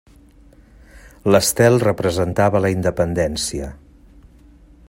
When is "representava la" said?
1.85-2.73